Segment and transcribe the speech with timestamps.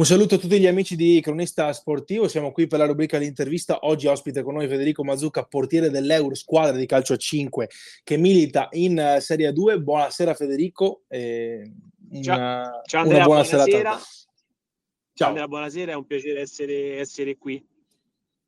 [0.00, 3.26] Un saluto a tutti gli amici di Cronista Sportivo, siamo qui per la rubrica di
[3.26, 3.80] intervista.
[3.82, 7.68] Oggi ospite con noi Federico Mazzucca, portiere dell'Euro, squadra di calcio a 5
[8.02, 9.78] che milita in eh, Serie 2.
[9.78, 11.02] Buonasera Federico.
[11.06, 11.70] Eh,
[12.12, 14.00] una, ciao, ciao Andrea, buona buonasera.
[15.12, 17.62] Ciao Andrea, buonasera, è un piacere essere, essere qui.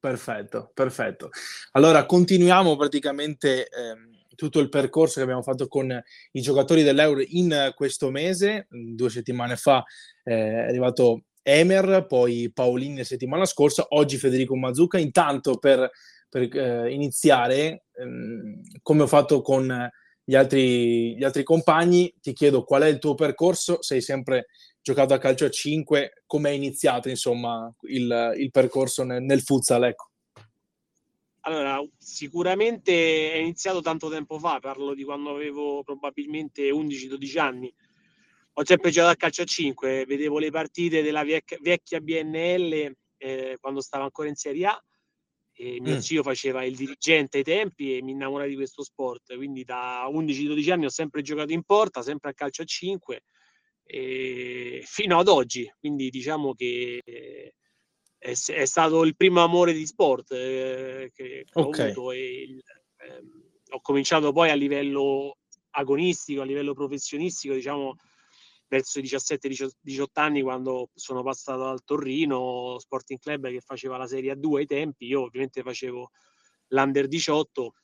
[0.01, 1.29] Perfetto, perfetto.
[1.73, 7.73] Allora, continuiamo praticamente ehm, tutto il percorso che abbiamo fatto con i giocatori dell'Euro in
[7.75, 8.69] questo mese.
[8.71, 9.85] Due settimane fa
[10.25, 14.99] eh, è arrivato Emer, poi Paolini la settimana scorsa, oggi Federico Mazzucca.
[14.99, 15.91] Intanto per,
[16.29, 19.91] per eh, iniziare, ehm, come ho fatto con
[20.25, 24.47] gli altri, gli altri compagni, ti chiedo qual è il tuo percorso, sei sempre
[24.81, 29.85] giocato a calcio a 5, come è iniziato insomma il, il percorso nel, nel futsal?
[29.85, 30.11] Ecco.
[31.45, 37.75] Allora, sicuramente è iniziato tanto tempo fa, parlo di quando avevo probabilmente 11-12 anni
[38.55, 43.57] ho sempre giocato a calcio a 5, vedevo le partite della vecchia, vecchia BNL eh,
[43.61, 44.85] quando stavo ancora in Serie A
[45.55, 45.99] e mio mm.
[45.99, 50.73] zio faceva il dirigente ai tempi e mi innamorai di questo sport, quindi da 11-12
[50.73, 53.23] anni ho sempre giocato in porta, sempre a calcio a 5
[53.85, 60.33] e fino ad oggi, quindi diciamo che è, è stato il primo amore di sport
[60.33, 61.81] eh, che okay.
[61.81, 63.23] ho avuto e il, eh,
[63.71, 65.39] ho cominciato poi a livello
[65.71, 67.97] agonistico, a livello professionistico, diciamo
[68.73, 74.33] verso i 17-18 anni quando sono passato al Torrino, Sporting Club che faceva la Serie
[74.33, 76.11] A2 ai tempi, io ovviamente facevo
[76.69, 77.75] l'Under 18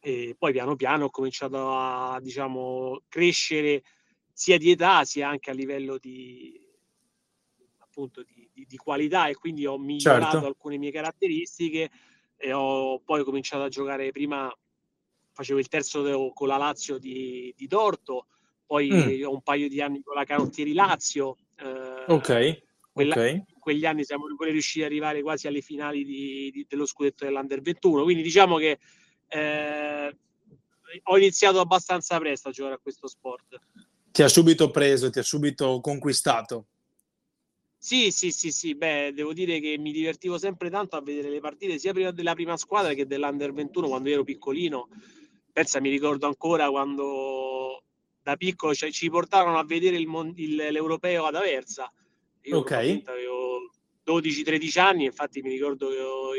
[0.00, 3.82] e poi piano piano ho cominciato a diciamo crescere
[4.32, 6.58] sia di età sia anche a livello di
[7.80, 10.46] appunto di, di, di qualità e quindi ho migliorato certo.
[10.46, 11.90] alcune mie caratteristiche
[12.36, 14.50] e ho poi cominciato a giocare prima
[15.32, 18.28] facevo il terzo con la Lazio di, di Torto
[18.66, 19.24] poi mm.
[19.24, 21.36] ho un paio di anni con la Carottieri Lazio.
[21.56, 22.62] Eh, ok.
[22.92, 23.32] Quella, okay.
[23.34, 27.60] In quegli anni siamo riusciti ad arrivare quasi alle finali di, di, dello scudetto dell'Under
[27.60, 28.04] 21.
[28.04, 28.78] Quindi diciamo che
[29.28, 30.16] eh,
[31.02, 33.58] ho iniziato abbastanza presto a giocare a questo sport.
[34.12, 36.66] Ti ha subito preso, ti ha subito conquistato.
[37.76, 41.40] Sì, sì, sì, sì, beh, devo dire che mi divertivo sempre tanto a vedere le
[41.40, 44.88] partite sia prima della prima squadra che dell'Under 21 quando ero piccolino.
[45.52, 47.53] Pensa, mi ricordo ancora quando
[48.24, 51.92] da piccolo cioè, ci portarono a vedere il, il, l'europeo ad Aversa.
[52.44, 53.02] Io okay.
[53.04, 53.70] avevo
[54.06, 56.30] 12-13 anni, infatti mi ricordo che ho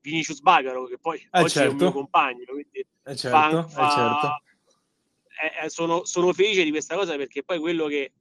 [0.00, 1.68] Vinicius Bagaro, che poi eh oggi certo.
[1.68, 2.44] è un mio compagno.
[2.44, 4.42] Quindi eh certo, fa, eh certo.
[5.40, 8.12] Eh, eh, sono, sono, felice di questa cosa perché poi quello che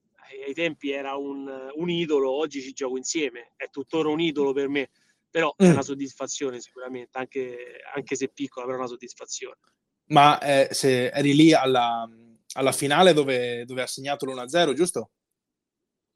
[0.46, 4.68] ai tempi era un, un, idolo, oggi ci gioco insieme, è tuttora un idolo per
[4.68, 4.92] me,
[5.28, 5.66] però mm.
[5.66, 9.58] è una soddisfazione sicuramente, anche, anche se piccola, però è una soddisfazione.
[10.10, 12.08] Ma eh, se eri lì alla,
[12.58, 15.12] alla finale dove, dove ha segnato l'1-0, giusto?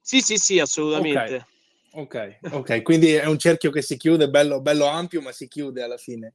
[0.00, 1.46] Sì, sì, sì, assolutamente.
[1.92, 2.82] Ok, ok, okay.
[2.82, 6.34] quindi è un cerchio che si chiude, bello, bello ampio, ma si chiude alla fine.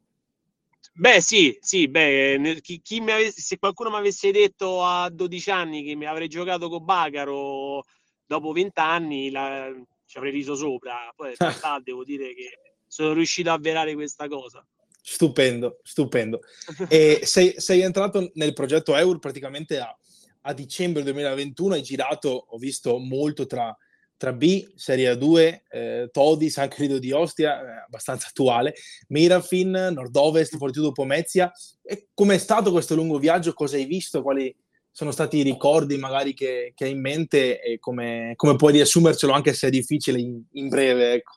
[0.94, 5.84] Beh, sì, sì, beh, chi, chi avesse, se qualcuno mi avesse detto a 12 anni
[5.84, 7.84] che mi avrei giocato con Bacaro
[8.25, 9.69] dopo 20 anni, la,
[10.06, 11.12] ci avrei riso sopra.
[11.16, 14.66] Poi in realtà devo dire che sono riuscito a avverare questa cosa.
[15.09, 16.41] Stupendo, stupendo.
[16.90, 19.97] E sei, sei, entrato nel progetto Eur praticamente a,
[20.41, 23.73] a, dicembre 2021, hai girato, ho visto molto tra,
[24.17, 28.73] tra B, Serie A2, eh, Todi, San Credo di Ostia, eh, abbastanza attuale,
[29.07, 31.53] Mirafin, Nord-Ovest, Fortitudo Pomezia.
[31.81, 33.53] E com'è stato questo lungo viaggio?
[33.53, 34.22] Cosa hai visto?
[34.22, 34.53] Quali
[34.91, 39.31] sono stati i ricordi magari che, che hai in mente e come, come puoi riassumercelo
[39.31, 41.13] anche se è difficile in, in breve?
[41.13, 41.31] Ecco.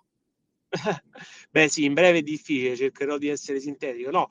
[1.50, 4.10] Beh, sì, in breve è difficile, cercherò di essere sintetico.
[4.10, 4.28] No,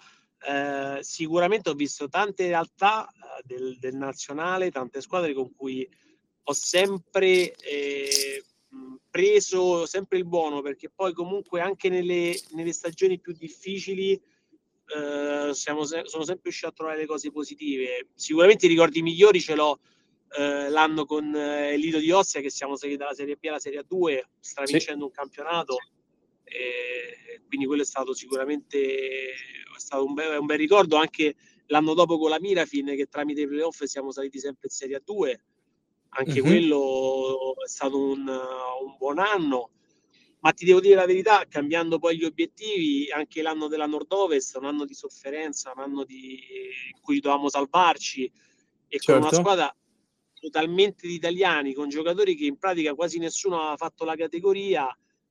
[0.47, 5.87] eh, sicuramente ho visto tante realtà eh, del, del, nazionale, tante squadre con cui
[6.43, 8.43] ho sempre eh,
[9.09, 15.83] preso sempre il buono, perché poi comunque anche nelle, nelle stagioni più difficili eh, siamo,
[15.83, 18.07] sono sempre riuscito a trovare le cose positive.
[18.13, 19.79] Sicuramente i ricordi migliori ce l'ho
[20.37, 23.59] eh, l'anno con eh, il Lido di Ostia, che siamo saliti dalla Serie B alla
[23.59, 25.05] Serie A2, stravincendo sì.
[25.05, 25.77] un campionato
[26.49, 31.35] e quindi quello è stato sicuramente è stato un, bel, un bel ricordo anche
[31.67, 35.35] l'anno dopo con la Mirafin che tramite i playoff siamo saliti sempre in Serie A2
[36.09, 36.45] anche uh-huh.
[36.45, 39.71] quello è stato un, un, buon anno
[40.39, 44.65] ma ti devo dire la verità cambiando poi gli obiettivi anche l'anno della Nord-Ovest un
[44.65, 46.39] anno di sofferenza un anno di,
[46.93, 49.11] in cui dovevamo salvarci e certo.
[49.11, 49.43] con una certo.
[49.43, 49.75] squadra
[50.33, 54.87] totalmente di italiani con giocatori che in pratica quasi nessuno ha fatto la categoria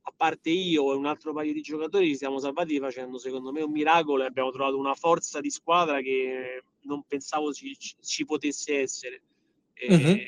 [0.09, 3.63] a parte io e un altro paio di giocatori, ci siamo salvati facendo secondo me
[3.63, 8.81] un miracolo e abbiamo trovato una forza di squadra che non pensavo ci, ci potesse
[8.81, 9.23] essere.
[9.75, 10.19] E, uh-huh.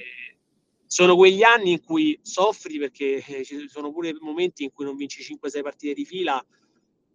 [0.86, 4.96] sono quegli anni in cui soffri perché eh, ci sono pure momenti in cui non
[4.96, 6.44] vinci 5-6 partite di fila,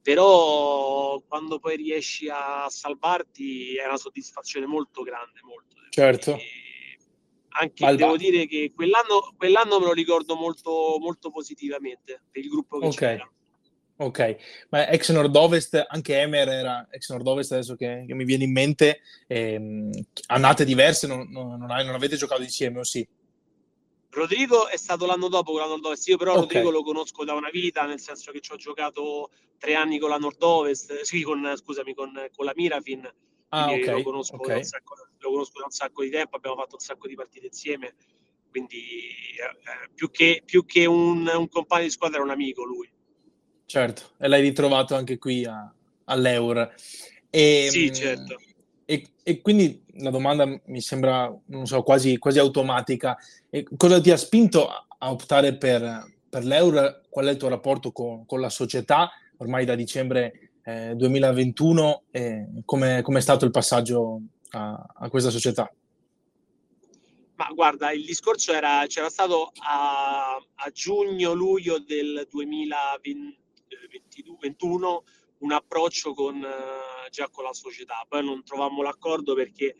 [0.01, 5.39] però quando poi riesci a salvarti è una soddisfazione molto grande.
[5.43, 5.75] Molto.
[5.91, 6.35] Certo.
[6.35, 6.64] E
[7.57, 8.05] anche Alba.
[8.05, 12.85] devo dire che quell'anno, quell'anno me lo ricordo molto, molto positivamente per il gruppo che
[12.87, 13.17] okay.
[13.17, 13.29] c'era.
[13.97, 14.35] Ok,
[14.71, 18.99] ma ex nord-ovest, anche Emer era ex nord-ovest adesso che, che mi viene in mente,
[19.27, 19.89] ehm,
[20.27, 23.07] annate diverse, non, non, non, avete giocato insieme o sì?
[24.09, 26.43] Rodrigo è stato l'anno dopo con la nord-ovest, io però okay.
[26.43, 30.09] Rodrigo lo conosco da una vita, nel senso che ci ho giocato tre anni con
[30.09, 33.09] la nord-ovest, sì, con, scusami, con, con la Mirafin,
[33.49, 33.93] ah, okay.
[33.93, 34.63] lo, conosco okay.
[34.63, 37.95] sacco, lo, conosco da un sacco, di tempo, abbiamo fatto un sacco di partite insieme,
[38.49, 42.89] quindi eh, più che, più che un, un compagno di squadra è un amico lui.
[43.65, 45.73] Certo, e l'hai ritrovato anche qui a,
[46.05, 46.73] all'Eur.
[47.29, 48.37] E, sì, certo.
[48.85, 53.17] E, e, quindi la domanda mi sembra, non so, quasi, quasi automatica.
[53.49, 57.01] E cosa ti ha spinto a optare per, per l'Eur?
[57.09, 59.09] Qual è il tuo rapporto con, con la società?
[59.37, 64.21] Ormai da dicembre eh, 2021, eh, come è stato il passaggio
[64.51, 65.71] a, a questa società?
[67.35, 73.37] Ma guarda, il discorso era, c'era stato a, a giugno-luglio del 2020,
[74.23, 75.03] 2021
[75.39, 78.05] un approccio con, eh, già con la società.
[78.07, 79.75] Poi non trovammo l'accordo perché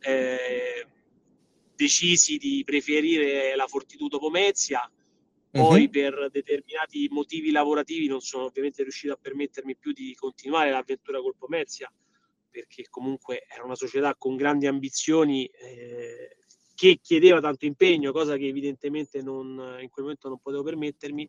[0.00, 0.86] eh,
[1.74, 4.90] decisi di preferire la Fortitudo Pomezia.
[5.56, 5.90] Poi uh-huh.
[5.90, 11.36] per determinati motivi lavorativi non sono ovviamente riuscito a permettermi più di continuare l'avventura col
[11.36, 11.92] Pomezia,
[12.50, 16.36] perché comunque era una società con grandi ambizioni eh,
[16.74, 21.28] che chiedeva tanto impegno, cosa che evidentemente non, in quel momento non potevo permettermi.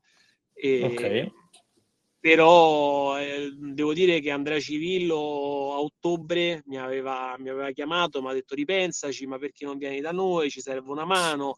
[0.54, 1.32] E, okay
[2.28, 8.30] però eh, devo dire che Andrea Civillo a ottobre mi aveva, mi aveva chiamato, mi
[8.30, 11.56] ha detto ripensaci, ma perché non vieni da noi, ci serve una mano,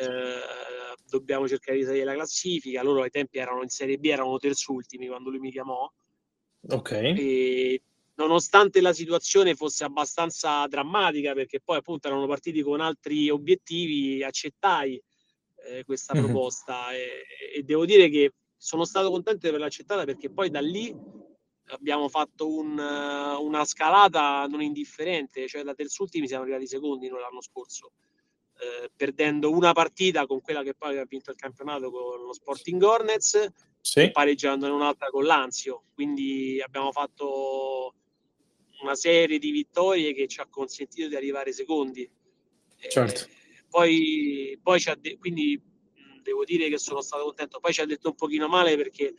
[0.00, 4.38] eh, dobbiamo cercare di salire la classifica, loro ai tempi erano in Serie B, erano
[4.38, 5.90] terzultimi quando lui mi chiamò.
[6.68, 6.92] Ok.
[6.92, 7.82] E
[8.14, 15.02] nonostante la situazione fosse abbastanza drammatica, perché poi appunto erano partiti con altri obiettivi, accettai
[15.66, 16.24] eh, questa mm-hmm.
[16.24, 17.24] proposta e,
[17.54, 20.94] e devo dire che sono stato contento di averla accettata perché poi da lì
[21.72, 27.92] abbiamo fatto un, una scalata non indifferente, cioè da terzultimi siamo arrivati secondi l'anno scorso,
[28.60, 32.82] eh, perdendo una partita con quella che poi ha vinto il campionato con lo Sporting
[32.82, 34.00] Hornets sì.
[34.00, 35.84] e pareggiando in un'altra con l'Anzio.
[35.94, 37.94] Quindi abbiamo fatto
[38.82, 42.08] una serie di vittorie che ci ha consentito di arrivare secondi.
[42.76, 43.24] Certo.
[43.24, 45.58] Eh, poi, poi ci ha de- quindi
[46.22, 47.60] devo dire che sono stato contento.
[47.60, 49.14] Poi ci ha detto un pochino male perché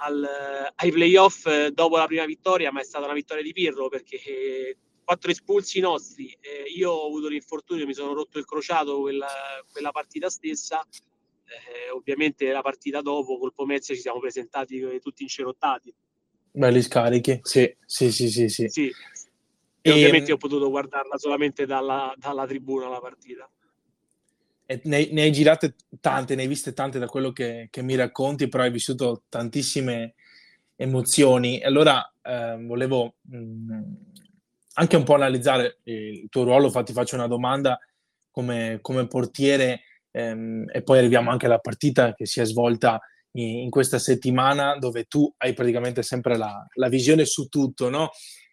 [0.00, 0.28] al,
[0.74, 4.76] ai playoff eh, dopo la prima vittoria, ma è stata una vittoria di Pirro perché
[5.08, 9.26] quattro espulsi nostri, eh, io ho avuto l'infortunio, mi sono rotto il crociato quella,
[9.72, 10.86] quella partita stessa.
[11.46, 15.94] Eh, ovviamente la partita dopo col Pomezia ci siamo presentati tutti incerottati.
[16.50, 18.50] Belli scarichi, sì, sì, sì, sì.
[18.50, 18.68] sì.
[18.68, 18.92] sì.
[19.80, 23.50] E, e ovviamente ho potuto guardarla solamente dalla, dalla tribuna la partita
[24.82, 28.48] ne, ne, hai girate tante, ne hai viste tante da quello che, che mi racconti,
[28.48, 30.16] però hai vissuto tantissime
[30.76, 31.62] emozioni.
[31.62, 33.92] Allora eh, volevo mh, mm,
[34.78, 37.78] anche un po' analizzare il tuo ruolo, infatti faccio una domanda
[38.30, 39.82] come, come portiere
[40.12, 43.00] ehm, e poi arriviamo anche alla partita che si è svolta
[43.32, 48.10] in, in questa settimana dove tu hai praticamente sempre la, la visione su tutto, no?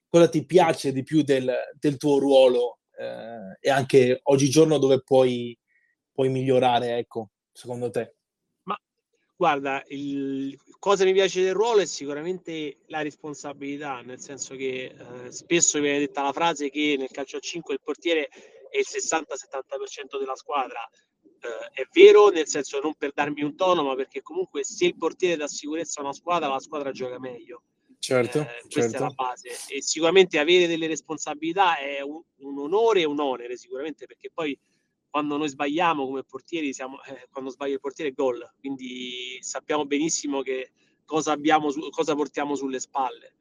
[0.07, 5.57] Cosa ti piace di più del, del tuo ruolo eh, e anche oggigiorno dove puoi
[6.15, 8.15] puoi migliorare, ecco, secondo te?
[9.35, 15.31] Guarda, il, cosa mi piace del ruolo è sicuramente la responsabilità, nel senso che eh,
[15.31, 18.27] spesso viene detta la frase che nel calcio a 5 il portiere
[18.69, 20.87] è il 60-70% della squadra.
[21.23, 24.95] Eh, è vero, nel senso non per darmi un tono, ma perché comunque se il
[24.95, 27.63] portiere dà sicurezza a una squadra, la squadra gioca meglio.
[27.97, 28.97] Certo, eh, questa certo.
[28.97, 29.49] è la base.
[29.69, 34.55] E sicuramente avere delle responsabilità è un, un onore e un onere, sicuramente, perché poi
[35.15, 39.85] quando noi sbagliamo come portieri, siamo, eh, quando sbaglia il portiere è gol, quindi sappiamo
[39.85, 40.71] benissimo che
[41.05, 43.35] cosa, abbiamo su, cosa portiamo sulle spalle.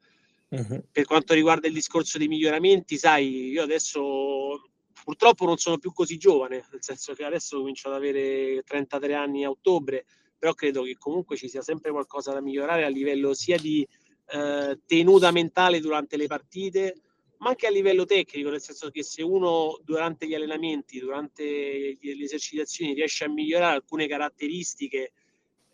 [0.47, 0.85] Uh-huh.
[0.89, 4.71] Per quanto riguarda il discorso dei miglioramenti, sai, io adesso
[5.03, 9.43] purtroppo non sono più così giovane, nel senso che adesso comincio ad avere 33 anni
[9.43, 10.05] a ottobre,
[10.39, 13.85] però credo che comunque ci sia sempre qualcosa da migliorare a livello sia di
[14.27, 17.01] eh, tenuta mentale durante le partite,
[17.45, 22.23] ma anche a livello tecnico, nel senso che se uno durante gli allenamenti, durante le
[22.23, 24.97] esercitazioni riesce a migliorare alcune caratteristiche,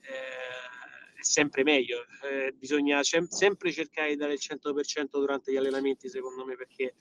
[0.01, 2.04] eh, è sempre meglio.
[2.30, 6.94] Eh, bisogna sem- sempre cercare di dare il 100% durante gli allenamenti, secondo me, perché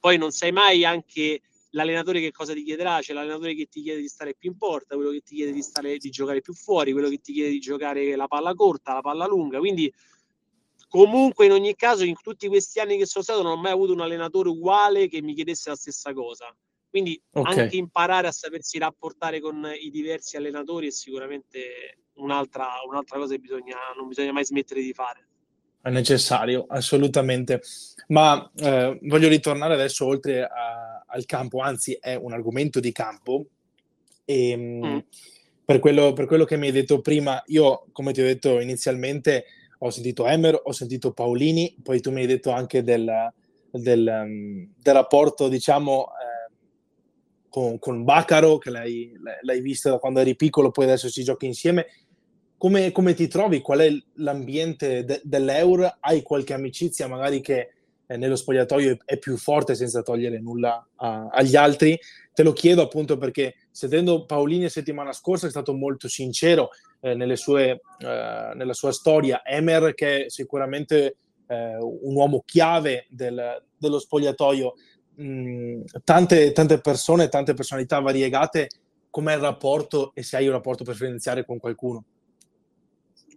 [0.00, 2.98] poi non sai mai anche l'allenatore che cosa ti chiederà?
[2.98, 5.62] C'è l'allenatore che ti chiede di stare più in porta, quello che ti chiede di,
[5.62, 9.02] stare, di giocare più fuori, quello che ti chiede di giocare la palla corta, la
[9.02, 9.60] palla lunga.
[9.60, 9.92] Quindi,
[10.88, 13.92] comunque, in ogni caso, in tutti questi anni che sono stato, non ho mai avuto
[13.92, 16.54] un allenatore uguale che mi chiedesse la stessa cosa.
[16.88, 17.58] Quindi, okay.
[17.58, 23.40] anche imparare a sapersi rapportare con i diversi allenatori è sicuramente un'altra, un'altra cosa che
[23.40, 25.26] bisogna, non bisogna mai smettere di fare
[25.86, 27.62] è necessario, assolutamente.
[28.08, 33.46] Ma eh, voglio ritornare adesso oltre a, al campo, anzi è un argomento di campo.
[34.24, 34.98] E, ehm, mm.
[35.64, 39.44] per, quello, per, quello, che mi hai detto prima, io come ti ho detto inizialmente
[39.78, 43.10] ho sentito Emer, ho sentito Paolini, poi tu mi hai detto anche del,
[43.70, 46.54] del, um, del rapporto, diciamo, eh,
[47.48, 51.46] con, con Bacaro, che l'hai, l'hai visto da quando eri piccolo, poi adesso si gioca
[51.46, 51.86] insieme
[52.58, 53.60] come, come, ti trovi?
[53.60, 55.98] Qual è l'ambiente de- dell'Eur?
[56.00, 57.74] Hai qualche amicizia magari che
[58.06, 61.98] eh, nello spogliatoio è, più forte senza togliere nulla a, agli altri?
[62.32, 66.70] Te lo chiedo appunto perché sentendo Paolini settimana scorsa è stato molto sincero
[67.00, 69.42] eh, sue, eh, nella sua storia.
[69.44, 74.74] Emer che è sicuramente eh, un uomo chiave del, dello spogliatoio.
[75.20, 78.68] Mm, tante, tante persone, tante personalità variegate,
[79.10, 82.04] com'è il rapporto e se hai un rapporto preferenziale con qualcuno?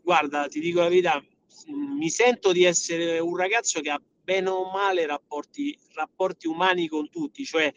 [0.09, 1.23] guarda, ti dico la verità,
[1.67, 7.09] mi sento di essere un ragazzo che ha bene o male rapporti, rapporti umani con
[7.09, 7.73] tutti, cioè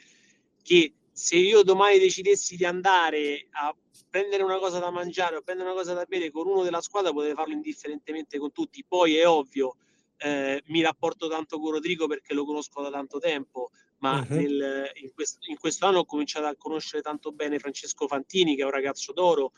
[0.62, 3.74] che se io domani decidessi di andare a
[4.10, 7.10] prendere una cosa da mangiare o prendere una cosa da bere con uno della squadra
[7.10, 8.84] potrei farlo indifferentemente con tutti.
[8.86, 9.76] Poi è ovvio,
[10.18, 14.34] eh, mi rapporto tanto con Rodrigo perché lo conosco da tanto tempo, ma uh-huh.
[14.34, 18.62] nel, in, questo, in, questo, anno ho cominciato a conoscere tanto bene Francesco Fantini, che
[18.62, 19.52] è un ragazzo d'oro,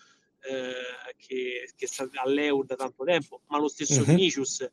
[0.44, 4.06] eh, che, che, sta all'Eur da tanto tempo, ma lo stesso uh-huh.
[4.06, 4.70] Vinicius, eh,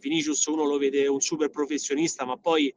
[0.00, 2.74] Vinicius uno lo vede un super professionista, ma poi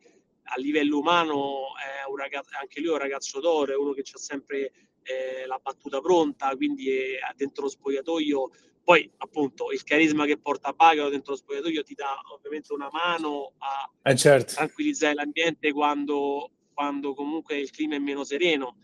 [0.50, 4.02] a livello umano è un ragazzo, anche lui è un ragazzo d'oro, è uno che
[4.02, 4.72] ha sempre
[5.04, 8.50] eh, la battuta pronta, quindi è, dentro lo spogliatoio.
[8.84, 13.54] Poi, appunto, il carisma che porta Bagaro dentro lo spogliatoio ti dà ovviamente una mano
[13.58, 14.54] a eh certo.
[14.56, 18.78] tranquillizzare l'ambiente quando, quando comunque il clima è meno sereno.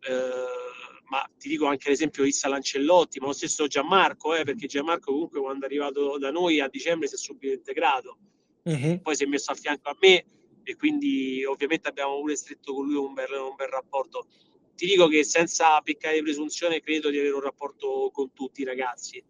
[0.00, 0.77] Eh,
[1.08, 5.12] ma ti dico anche l'esempio di Issa Lancellotti, ma lo stesso Gianmarco, eh, perché Gianmarco
[5.12, 8.18] comunque quando è arrivato da noi a dicembre si è subito integrato,
[8.62, 9.00] uh-huh.
[9.00, 10.24] poi si è messo a fianco a me
[10.62, 14.26] e quindi ovviamente abbiamo pure stretto con lui un bel, un bel rapporto.
[14.74, 18.64] Ti dico che senza peccare di presunzione credo di avere un rapporto con tutti i
[18.64, 19.22] ragazzi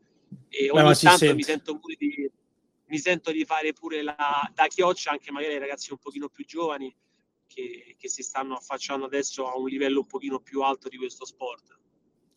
[0.48, 2.30] e ogni Beh, tanto mi sento pure di,
[2.86, 4.16] mi sento di fare pure la,
[4.52, 6.94] da chioccia anche magari ai ragazzi un pochino più giovani
[7.48, 11.24] che, che, si stanno affacciando adesso a un livello un pochino più alto di questo
[11.24, 11.76] sport.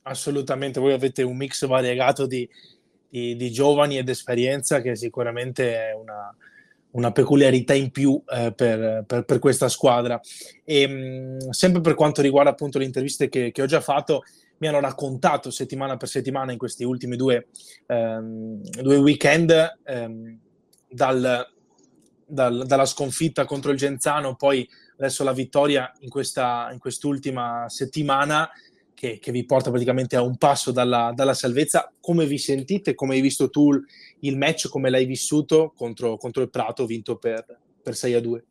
[0.03, 2.49] Assolutamente, voi avete un mix variegato di,
[3.07, 6.35] di, di giovani ed esperienza che sicuramente è una,
[6.91, 10.19] una peculiarità in più eh, per, per, per, questa squadra.
[10.63, 14.23] E mh, mm, sempre per quanto riguarda appunto le interviste che, che, ho già fatto,
[14.57, 17.47] mi hanno raccontato settimana per settimana in questi ultimi due,
[17.87, 20.39] ehm, due weekend ehm,
[20.87, 21.47] dal,
[22.25, 24.67] dal, dalla sconfitta contro il Genzano, poi
[25.01, 28.50] adesso la vittoria in, questa, in quest'ultima settimana
[28.93, 31.91] che, che, vi porta praticamente a un passo dalla, dalla, salvezza.
[32.00, 32.93] Come vi sentite?
[32.93, 33.72] Come hai visto tu
[34.20, 34.70] il match?
[34.70, 37.43] Come l'hai vissuto contro, contro il Prato vinto per,
[37.81, 38.46] per 6 a 2?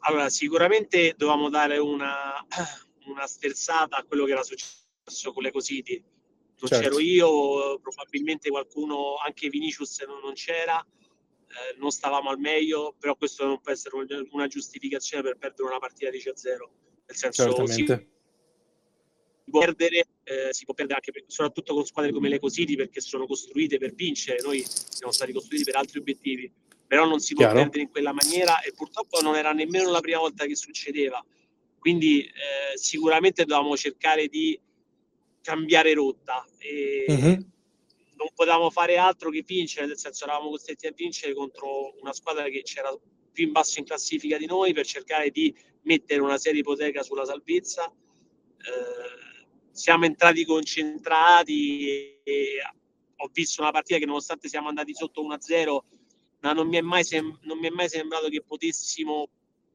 [0.00, 2.34] Allora, sicuramente dovevamo dare una,
[3.10, 6.00] una sterzata a quello che era successo con le Cositi.
[6.58, 6.84] Non certo.
[6.84, 10.84] c'ero io, probabilmente qualcuno, anche Vinicius non, non c'era
[11.48, 13.94] eh, non stavamo al meglio, però questo non può essere
[14.30, 16.70] una giustificazione per perdere una partita 10 a 0.
[17.06, 18.08] Nel senso, Certamente.
[19.44, 22.74] si può perdere, eh, si può perdere anche per, soprattutto con squadre come le Cositi
[22.76, 26.52] perché sono costruite per vincere, noi siamo stati costruiti per altri obiettivi,
[26.86, 27.60] però non si può Chiaro.
[27.60, 31.24] perdere in quella maniera e purtroppo non era nemmeno la prima volta che succedeva.
[31.78, 34.58] Quindi eh, sicuramente dovevamo cercare di
[35.40, 36.44] cambiare rotta.
[36.58, 37.54] E, uh-huh
[38.16, 42.44] non potevamo fare altro che vincere, nel senso eravamo costretti a vincere contro una squadra
[42.44, 42.90] che c'era
[43.32, 47.24] più in basso in classifica di noi per cercare di mettere una serie ipoteca sulla
[47.24, 47.84] salvezza.
[47.86, 52.58] Eh, siamo entrati concentrati e
[53.16, 55.78] ho visto una partita che nonostante siamo andati sotto 1-0,
[56.40, 59.28] ma non mi è mai, sem- non mi è mai sembrato che potessimo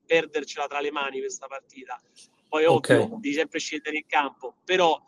[0.06, 2.02] perdercela tra le mani questa partita.
[2.50, 2.98] Poi okay.
[2.98, 5.00] ovvio, devi sempre scendere in campo, però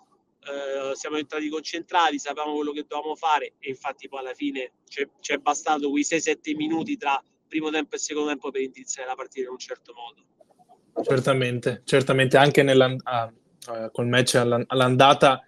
[0.45, 5.33] eh, siamo entrati concentrati, sapevamo quello che dovevamo fare e infatti poi alla fine ci
[5.33, 9.47] è bastato quei 6-7 minuti tra primo tempo e secondo tempo per iniziare la partita
[9.47, 11.03] in un certo modo.
[11.03, 13.33] Certamente, certamente anche nella, ah,
[13.67, 15.41] uh, col match all'andata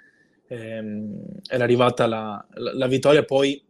[0.47, 3.63] ehm, era arrivata la, la, la vittoria, poi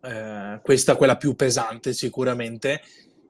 [0.00, 2.80] eh, questa quella più pesante sicuramente,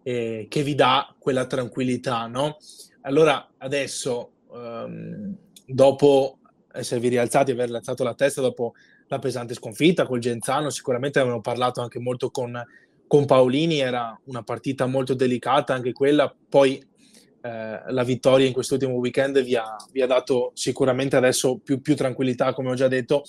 [0.03, 2.59] eh, che vi dà quella tranquillità, no?
[3.03, 5.35] allora adesso, um,
[5.67, 6.38] dopo
[6.79, 8.75] esservi rialzati, aver alzato la testa dopo
[9.09, 12.61] la pesante sconfitta col Genzano, sicuramente avevano parlato anche molto con,
[13.07, 16.83] con Paolini, era una partita molto delicata anche quella, poi
[17.41, 21.95] eh, la vittoria in quest'ultimo weekend vi ha, vi ha dato sicuramente adesso più, più,
[21.95, 23.23] tranquillità, come ho già detto.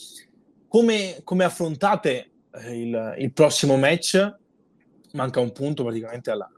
[0.67, 4.35] Come, come affrontate eh, il, il, prossimo match?
[5.13, 6.49] Manca un punto praticamente alla,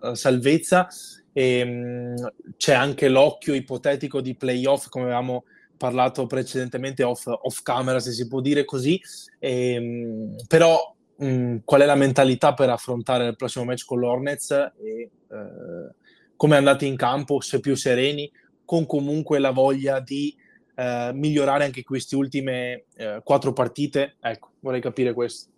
[0.00, 0.88] alla salvezza
[1.32, 1.70] e ehm,
[2.12, 5.44] mh, c'è anche l'occhio ipotetico di playoff, come avevamo
[5.76, 9.00] parlato precedentemente off, off camera, se si può dire così.
[9.38, 14.50] E, ehm, però mh, qual è la mentalità per affrontare il prossimo match con l'Hornets
[14.50, 15.94] e eh,
[16.36, 18.30] come andate in campo, se più sereni,
[18.64, 20.34] con comunque la voglia di
[20.74, 24.16] eh, migliorare anche queste ultime eh, quattro partite?
[24.20, 25.50] Ecco, vorrei capire questo.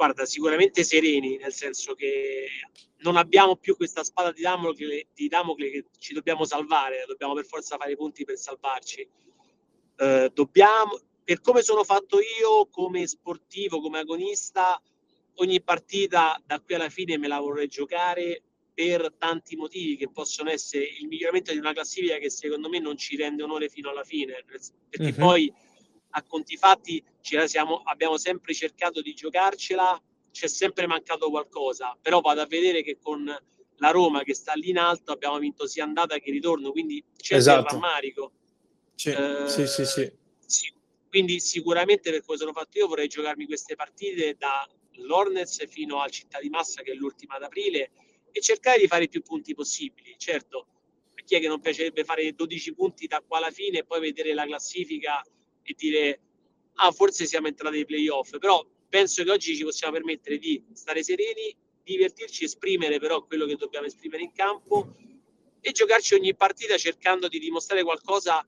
[0.00, 2.46] Guarda, sicuramente sereni, nel senso che
[3.00, 7.44] non abbiamo più questa spada di Damocle, di Damocle che ci dobbiamo salvare, dobbiamo per
[7.44, 9.06] forza fare i punti per salvarci.
[9.96, 14.80] Eh, dobbiamo, per come sono fatto io, come sportivo, come agonista,
[15.34, 18.42] ogni partita da qui alla fine me la vorrei giocare
[18.72, 22.96] per tanti motivi che possono essere il miglioramento di una classifica che secondo me non
[22.96, 24.42] ci rende onore fino alla fine,
[24.88, 25.14] perché uh-huh.
[25.26, 25.52] poi
[26.10, 30.00] a conti fatti siamo, abbiamo sempre cercato di giocarcela,
[30.30, 33.24] c'è sempre mancato qualcosa, però vado a vedere che con
[33.76, 37.36] la Roma che sta lì in alto abbiamo vinto sia andata che ritorno, quindi c'è
[37.36, 37.60] esatto.
[37.60, 38.32] il rammarico.
[38.94, 40.12] Sì, eh, sì, sì, sì.
[40.46, 40.72] sì.
[41.08, 46.38] Quindi sicuramente per come sono fatto io vorrei giocarmi queste partite dall'Hornets fino al Città
[46.38, 47.90] di Massa che è l'ultima ad aprile
[48.30, 50.14] e cercare di fare i più punti possibili.
[50.18, 50.66] Certo,
[51.14, 54.00] a chi è che non piacerebbe fare 12 punti da qua alla fine e poi
[54.00, 55.24] vedere la classifica
[55.62, 56.20] e dire
[56.74, 61.02] ah forse siamo entrati ai playoff, però penso che oggi ci possiamo permettere di stare
[61.02, 64.94] sereni, divertirci, esprimere però quello che dobbiamo esprimere in campo
[65.60, 68.46] e giocarci ogni partita cercando di dimostrare qualcosa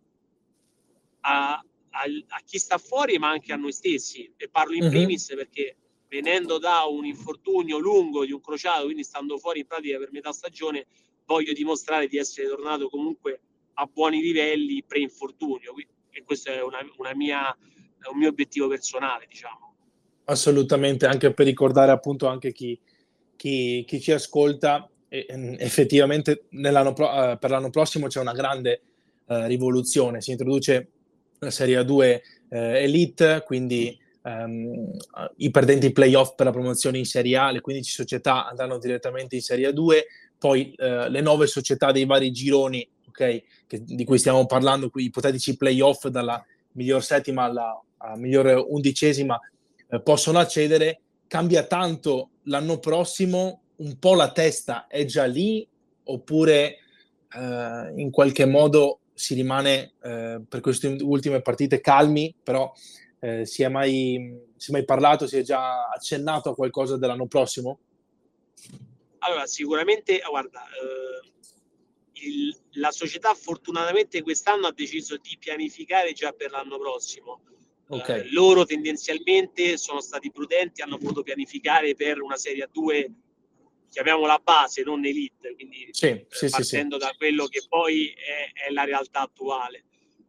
[1.20, 4.90] a, a, a chi sta fuori ma anche a noi stessi e parlo in uh-huh.
[4.90, 5.76] primis perché
[6.08, 10.30] venendo da un infortunio lungo di un crociato, quindi stando fuori in pratica per metà
[10.30, 10.86] stagione,
[11.24, 13.40] voglio dimostrare di essere tornato comunque
[13.74, 15.72] a buoni livelli pre-infortunio.
[16.12, 17.56] E questo è una, una mia,
[18.12, 19.74] un mio obiettivo personale, diciamo.
[20.24, 22.78] Assolutamente, anche per ricordare appunto anche chi,
[23.34, 28.80] chi, chi ci ascolta, effettivamente nell'anno pro, uh, per l'anno prossimo c'è una grande
[29.26, 30.90] uh, rivoluzione, si introduce
[31.38, 34.90] la Serie A2 uh, Elite, quindi um,
[35.36, 39.42] i perdenti playoff per la promozione in Serie A, le 15 società andranno direttamente in
[39.42, 40.00] Serie A2,
[40.38, 45.04] poi uh, le nove società dei vari gironi, okay, che, di cui stiamo parlando, qui
[45.04, 49.38] ipotetici playoff dalla miglior settima alla, alla miglior undicesima,
[49.88, 51.00] eh, possono accedere.
[51.26, 55.66] Cambia tanto l'anno prossimo, un po' la testa è già lì,
[56.04, 56.78] oppure
[57.34, 62.72] eh, in qualche modo si rimane eh, per queste ultime partite calmi, però
[63.20, 67.26] eh, si, è mai, si è mai parlato, si è già accennato a qualcosa dell'anno
[67.26, 67.78] prossimo?
[69.18, 71.31] Allora, sicuramente, guarda, eh,
[72.26, 77.42] il, la società fortunatamente quest'anno ha deciso di pianificare già per l'anno prossimo.
[77.88, 78.20] Okay.
[78.20, 83.12] Eh, loro tendenzialmente sono stati prudenti, hanno voluto pianificare per una serie a due,
[83.90, 88.70] chiamiamola base, non elite, quindi sì, sì, partendo sì, da quello che poi è, è
[88.70, 89.84] la realtà attuale.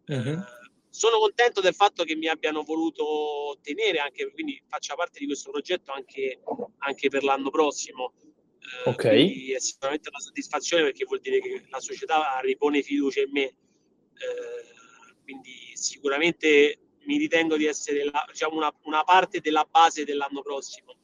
[0.07, 0.43] Uh-huh
[0.93, 5.49] sono contento del fatto che mi abbiano voluto tenere, anche, quindi faccia parte di questo
[5.49, 6.39] progetto anche,
[6.77, 8.13] anche per l'anno prossimo.
[8.85, 9.05] Eh, ok.
[9.55, 13.43] È sicuramente una soddisfazione perché vuol dire che la società ripone fiducia in me.
[13.43, 13.55] Eh,
[15.23, 20.95] quindi sicuramente mi ritengo di essere la, diciamo una, una parte della base dell'anno prossimo.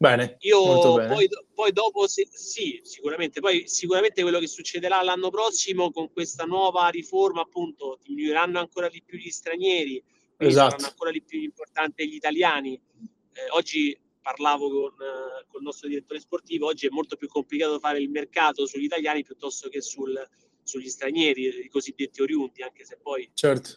[0.00, 1.12] Bene, io bene.
[1.12, 6.44] Poi, poi, dopo se, sì, sicuramente, poi sicuramente quello che succederà l'anno prossimo con questa
[6.44, 10.00] nuova riforma, appunto, diminuiranno ancora di più gli stranieri,
[10.36, 10.70] esatto.
[10.70, 12.74] saranno ancora di più importanti gli italiani.
[12.74, 17.78] Eh, oggi parlavo con, eh, con, il nostro direttore sportivo, oggi è molto più complicato
[17.78, 20.18] fare il mercato sugli italiani piuttosto che sul,
[20.62, 23.70] sugli stranieri, i cosiddetti oriundi, anche se poi certo.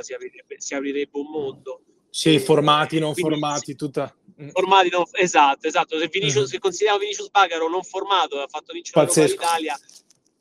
[0.00, 1.82] si, aprirebbe, si aprirebbe un mondo.
[2.10, 4.14] Sì, formati, non formati, sì, tutta...
[4.40, 4.48] Mm.
[4.48, 5.04] Formati, non...
[5.12, 5.98] esatto, esatto.
[5.98, 6.52] Se, Vinicius, mm.
[6.52, 9.32] se consideriamo Vinicius Bagaro non formato, ha fatto vincere Pazzesco.
[9.32, 9.78] l'Italia,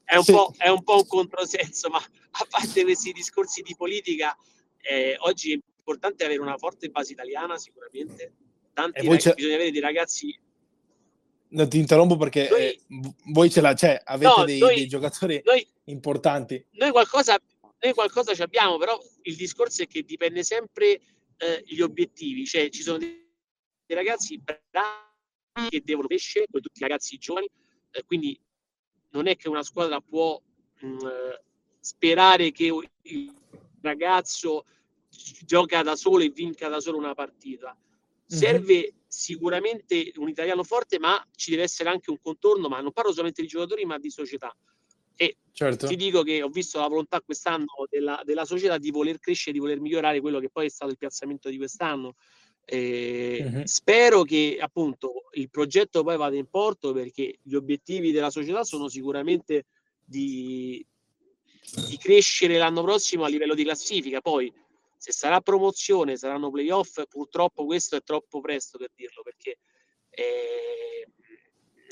[0.05, 0.33] è un, sì.
[0.57, 4.37] è un, po', un controsenso, ma a parte questi discorsi di politica,
[4.81, 8.33] eh, oggi è importante avere una forte base italiana, sicuramente.
[8.75, 10.39] Tanti ragazzi, bisogna avere dei ragazzi
[11.47, 12.79] non ti interrompo perché noi, eh,
[13.27, 16.63] voi ce la, cioè, avete no, dei, noi, dei, giocatori noi, importanti.
[16.71, 17.39] Noi qualcosa,
[17.79, 20.99] noi qualcosa ci abbiamo, però il discorso è che dipende sempre
[21.37, 23.25] eh, gli obiettivi, cioè ci sono dei,
[23.85, 27.49] dei ragazzi bravi che devono crescere, come tutti i ragazzi giovani,
[27.91, 28.37] eh, quindi
[29.11, 30.41] non è che una squadra può
[30.81, 30.99] mh, mm,
[31.79, 33.33] sperare che il
[33.79, 34.65] ragazzo
[35.45, 37.77] gioca da solo e vinca da solo una partita.
[38.25, 38.95] Serve mm-hmm.
[39.07, 43.41] sicuramente un italiano forte, ma ci deve essere anche un contorno, ma non parlo solamente
[43.41, 44.55] di giocatori, ma di società.
[45.17, 45.87] E certo.
[45.87, 49.59] ti dico che ho visto la volontà quest'anno della, della, società di voler crescere, di
[49.59, 52.15] voler migliorare quello che poi è stato il piazzamento di quest'anno.
[52.65, 53.63] Eh, mm-hmm.
[53.63, 58.89] Spero che appunto il progetto poi vada in porto perché gli obiettivi della società sono
[58.89, 59.67] sicuramente
[60.03, 60.85] di,
[61.87, 64.19] di crescere l'anno prossimo a livello di classifica.
[64.19, 64.51] Poi
[65.05, 69.59] se sarà promozione, saranno playoff, purtroppo questo è troppo presto per dirlo perché
[70.09, 71.07] eh,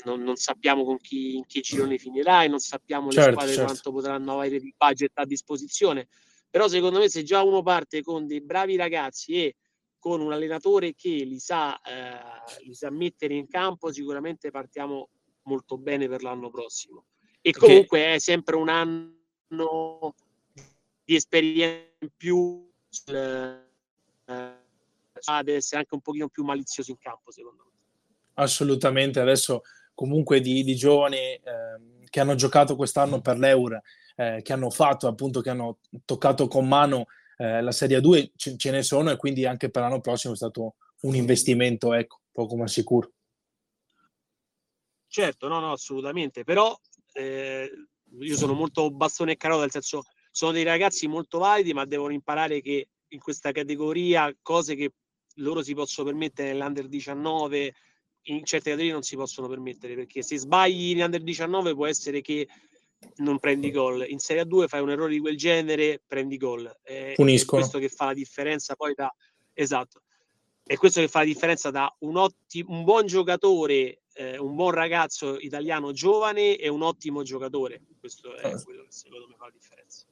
[0.02, 3.54] non, non, sappiamo con chi, in che girone finirà e non sappiamo certo, le squadre
[3.54, 3.70] certo.
[3.70, 6.08] quanto potranno avere di budget a disposizione.
[6.50, 9.54] Però secondo me se già uno parte con dei bravi ragazzi e
[9.96, 15.08] con un allenatore che li sa, eh, li sa mettere in campo, sicuramente partiamo
[15.42, 17.04] molto bene per l'anno prossimo.
[17.40, 18.14] E comunque okay.
[18.14, 20.16] è sempre un anno
[21.04, 22.72] di esperienza in più
[23.06, 23.58] eh,
[25.42, 27.72] deve essere anche un pochino più malizioso in campo, secondo me.
[28.34, 29.62] Assolutamente, adesso
[29.94, 31.40] comunque di, di giovani eh,
[32.08, 33.82] che hanno giocato quest'anno per l'Euro,
[34.16, 38.56] eh, che hanno fatto appunto, che hanno toccato con mano eh, la Serie 2, ce,
[38.56, 42.56] ce, ne sono e quindi anche per l'anno prossimo è stato un investimento, ecco, poco
[42.56, 43.10] ma sicuro.
[45.06, 46.76] Certo, no, no, assolutamente, però
[47.12, 47.70] eh,
[48.18, 50.02] io sono molto bastone e carota, nel senso
[50.34, 54.90] sono dei ragazzi molto validi, ma devono imparare che in questa categoria cose che
[55.36, 57.74] loro si possono permettere nell'under 19
[58.22, 62.20] in certe categorie non si possono permettere perché se sbagli in under 19 può essere
[62.20, 62.48] che
[63.18, 64.04] non prendi gol.
[64.08, 66.66] In Serie A2 fai un errore di quel genere prendi gol.
[66.82, 69.14] È, è questo che fa la differenza poi da
[69.52, 70.02] esatto.
[70.64, 74.72] È questo che fa la differenza da un, ottimo, un buon giocatore eh, un buon
[74.72, 77.82] ragazzo italiano giovane e un ottimo giocatore.
[78.00, 80.06] Questo è quello che secondo me fa la differenza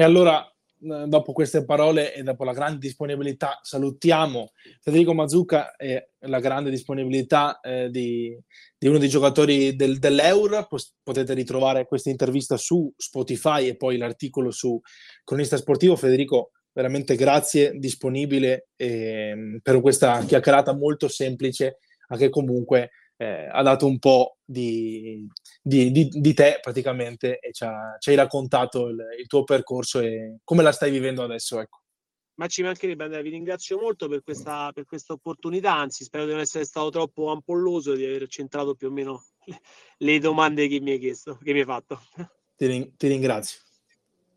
[0.00, 6.38] e allora, dopo queste parole e dopo la grande disponibilità, salutiamo Federico Mazzucca e la
[6.38, 8.32] grande disponibilità eh, di,
[8.78, 10.68] di, uno dei giocatori del, dell'Euro.
[11.02, 14.80] Potete ritrovare questa intervista su Spotify e poi l'articolo su
[15.24, 15.96] Cronista Sportivo.
[15.96, 23.62] Federico, veramente grazie, disponibile eh, per questa chiacchierata molto semplice, ma che comunque eh, ha
[23.62, 25.26] dato un po' di,
[25.60, 29.98] di, di, di te praticamente e ci, ha, ci hai raccontato il, il, tuo percorso
[29.98, 31.60] e come la stai vivendo adesso.
[31.60, 31.80] Ecco.
[32.34, 36.30] Ma ci mancherebbe Andrea, vi ringrazio molto per questa, per questa opportunità, anzi spero di
[36.30, 39.24] non essere stato troppo ampolloso e di aver centrato più o meno
[39.98, 42.00] le domande che mi hai chiesto, che mi hai fatto.
[42.54, 43.67] Ti, ti ringrazio.